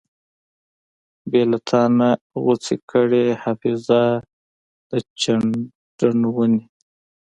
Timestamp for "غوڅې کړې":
2.43-3.25